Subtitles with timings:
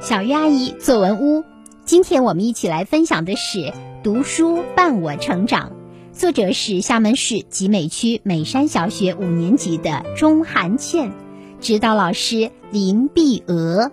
[0.00, 1.44] 小鱼阿姨作文屋，
[1.84, 3.58] 今天我们一起来分享的是
[4.02, 5.72] 《读书伴我成长》，
[6.18, 11.12] 作者是厦门市集美区美山小学五年级的钟涵倩，
[11.60, 13.92] 指导老师林碧娥。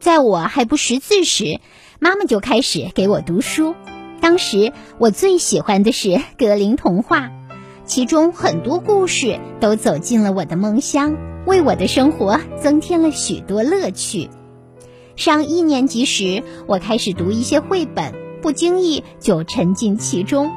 [0.00, 1.60] 在我还不识字时，
[2.00, 3.74] 妈妈就开始给我读书。
[4.22, 7.30] 当时我最喜欢的是格林童话，
[7.84, 14.30] 其中很多故事都走进了我的梦乡，为我的生活增添了许多乐趣。
[15.18, 20.52] 上一年级时，我开始读一些绘本，不经意就沉浸其中。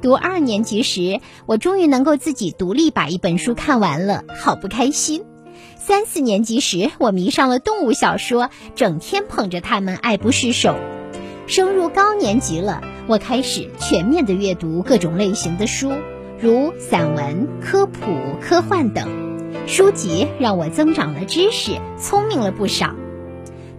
[0.00, 5.24] 读二年级时，我终于能够自己独立把一本书看完了，好不开心。
[5.76, 10.76] 三四年级时，我迷上了动物小说，整天捧着它们爱不释手。
[11.48, 15.90] 升入高年级了，我开始全面的阅读各种类型的书，
[16.38, 18.00] 如散文、科普、
[18.40, 19.08] 科幻等。
[19.66, 22.94] 书籍让我增长了知识，聪明了不少。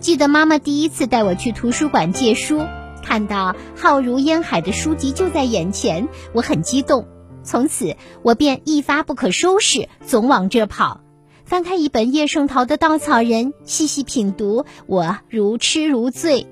[0.06, 2.62] 记得妈妈第一次带我去图书馆借书，
[3.02, 7.08] 看到浩如烟海的书籍就在眼前，我很激动。
[7.42, 11.02] 从此，我便一发不可收拾，总往这跑。
[11.44, 16.46] 翻开一本叶圣陶的《稻草人》，细细品读，我如痴如醉。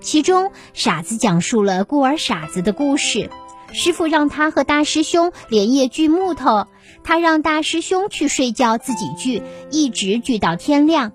[0.00, 3.30] 其中，傻子讲述了孤儿傻子的故事。
[3.72, 6.66] 师傅让他和大师兄连夜锯木头，
[7.04, 11.12] 他让大师兄去睡觉，自己锯，一直锯到天亮。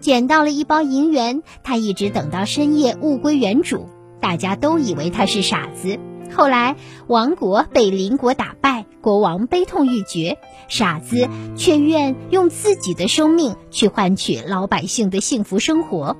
[0.00, 3.88] 捡到了一包银元，他一直等到深夜，物归原主。
[4.20, 5.98] 大家都以为他是傻子。
[6.34, 10.38] 后来，王国被邻国打败，国王悲痛欲绝，
[10.68, 16.16] 傻子却愿用自己的生命去换取老百姓的幸福生活。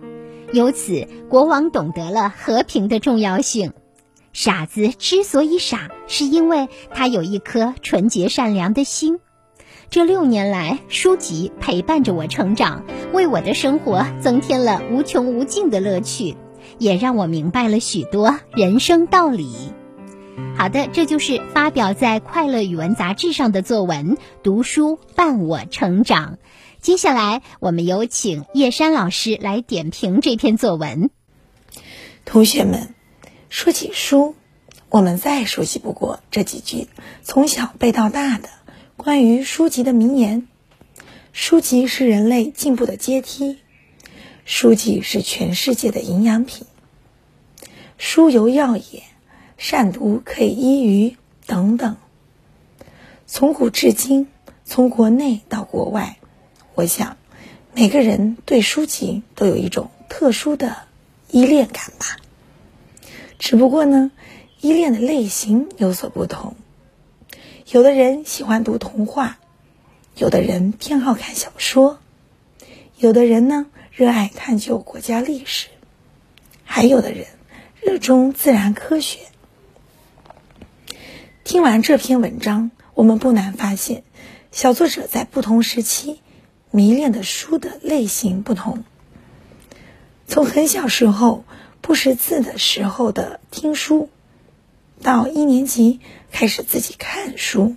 [0.52, 3.72] 由此，国王懂得了和平的重要性。
[4.32, 9.18] 傻子之所以傻，是因为他有一颗纯洁善良的心。
[9.90, 16.36] 这六年来，书籍陪伴着我成长，为我的生活增添了无穷无尽的乐趣，
[16.76, 19.72] 也让我明白了许多人生道理。
[20.58, 26.34] 好的，这就是发表在《快乐语文》杂志上的作文《读书伴我成长》。
[26.82, 31.08] 接下来，我们有请叶山老师来点评这篇作文。
[32.26, 32.94] 同学们，
[33.48, 34.34] 说起书，
[34.90, 36.88] 我们再熟悉不过这几句
[37.22, 38.50] 从小背到大的。
[39.08, 40.46] 关于书籍的名言：
[41.32, 43.56] 书籍是人类进步的阶梯，
[44.44, 46.66] 书籍是全世界的营养品，
[47.96, 49.04] 书犹药也，
[49.56, 51.96] 善读可以医愚等等。
[53.26, 54.28] 从古至今，
[54.66, 56.18] 从国内到国外，
[56.74, 57.16] 我想
[57.72, 60.76] 每个人对书籍都有一种特殊的
[61.30, 62.18] 依恋感吧。
[63.38, 64.10] 只不过呢，
[64.60, 66.54] 依恋的类型有所不同。
[67.70, 69.38] 有的人喜欢读童话，
[70.16, 71.98] 有的人偏好看小说，
[72.96, 75.68] 有的人呢热爱探究国家历史，
[76.64, 77.26] 还有的人
[77.82, 79.18] 热衷自然科学。
[81.44, 84.02] 听完这篇文章，我们不难发现，
[84.50, 86.22] 小作者在不同时期
[86.70, 88.82] 迷恋的书的类型不同。
[90.26, 91.44] 从很小时候
[91.82, 94.08] 不识字的时候的听书。
[95.02, 96.00] 到一年级
[96.30, 97.76] 开始自己看书，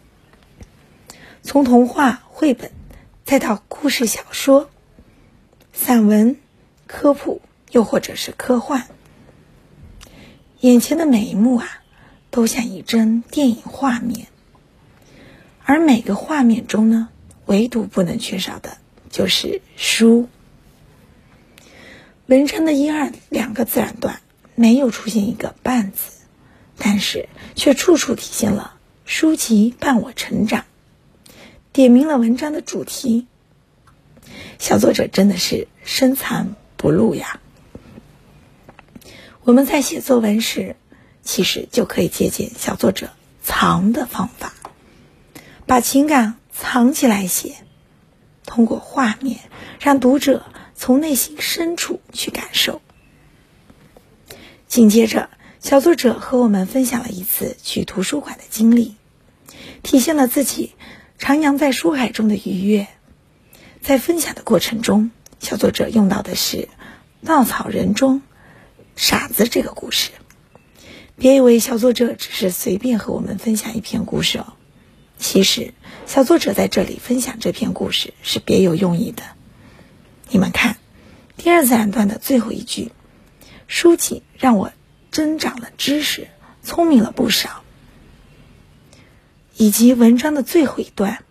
[1.44, 2.72] 从童话绘本，
[3.26, 4.70] 再到故事小说、
[5.72, 6.38] 散文、
[6.88, 8.88] 科普，又或者是科幻，
[10.60, 11.68] 眼前的每一幕啊，
[12.32, 14.28] 都像一帧电影画面。
[15.64, 17.10] 而每个画面中呢，
[17.46, 18.78] 唯独不能缺少的
[19.10, 20.28] 就是书。
[22.26, 24.22] 文章的一二两个自然段
[24.56, 26.21] 没有出现一个半字。
[26.84, 28.74] 但是却处处体现了
[29.06, 30.66] 书籍伴我成长，
[31.72, 33.28] 点明了文章的主题。
[34.58, 37.40] 小作者真的是深藏不露呀！
[39.44, 40.76] 我们在写作文时，
[41.22, 43.12] 其实就可以借鉴小作者
[43.44, 44.54] 藏的方法，
[45.68, 47.58] 把情感藏起来写，
[48.44, 49.40] 通过画面
[49.80, 52.82] 让读者从内心深处去感受。
[54.68, 55.30] 紧接着。
[55.62, 58.96] 小作者和我们分享了一次去图书馆的经历，
[59.84, 60.72] 体现了自己
[61.20, 62.88] 徜徉在书海中的愉悦。
[63.80, 66.58] 在分享的过程中，小作者用到的是
[67.24, 68.24] 《稻草人》中
[68.96, 70.10] 傻子这个故事。
[71.16, 74.54] 别以为小作者只是随便和我们分享一篇故事哦，
[75.20, 75.76] 其实
[76.08, 79.22] 小作者在这里分享这篇故事是别有用意的。
[80.30, 80.78] 你们看，
[81.38, 82.92] 第二自然段的最后一句
[83.68, 84.74] ：“书籍让我。”
[85.12, 86.30] 增长了知识，
[86.64, 87.64] 聪明了不少。
[89.56, 91.24] 以及文章的最后一段，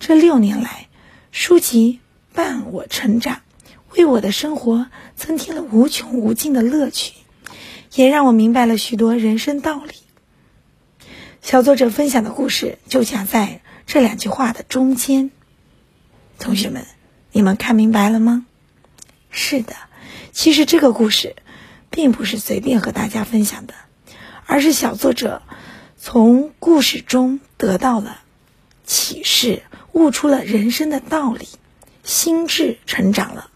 [0.00, 0.88] 这六年来，
[1.30, 2.00] 书籍
[2.32, 3.42] 伴我成长，
[3.90, 7.12] 为我的生活增添了无穷无尽的乐趣，
[7.94, 9.92] 也让我明白了许多人生道理。
[11.42, 15.30] 小作者分享的故事就夹在这两句话的中间。
[16.38, 16.86] 同学们，
[17.30, 18.46] 你们看明白了吗？
[19.30, 19.76] 是的，
[20.32, 21.36] 其实这个故事
[21.94, 23.74] 并不是随便和大家分享的，
[24.46, 25.42] 而是小作者
[25.96, 28.18] 从故事中得到了
[28.84, 29.62] 启示，
[29.92, 31.48] 悟出了人生的道理，
[32.02, 33.50] 心智成长了。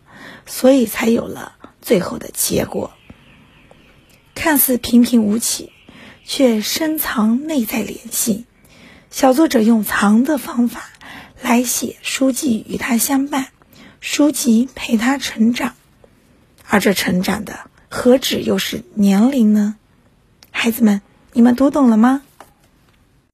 [0.46, 2.92] 所以才有了最后的结果。
[4.34, 5.72] 看似平平无奇，
[6.24, 8.46] 却深藏内在联系。
[9.10, 10.88] 小作者用藏的方法
[11.42, 13.48] 来写书籍与他相伴，
[14.00, 15.74] 书籍陪他成长，
[16.66, 19.76] 而这成长的何止又是年龄呢？
[20.50, 21.00] 孩子们，
[21.32, 22.22] 你们读懂了吗？